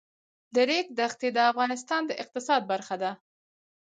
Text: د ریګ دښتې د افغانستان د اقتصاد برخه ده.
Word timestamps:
د 0.53 0.55
ریګ 0.69 0.85
دښتې 0.99 1.29
د 1.33 1.37
افغانستان 1.51 2.01
د 2.07 2.11
اقتصاد 2.23 2.61
برخه 2.71 2.95
ده. 3.03 3.11